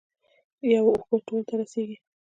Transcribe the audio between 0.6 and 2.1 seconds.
یوه اوبه ټولو ته رسیږي.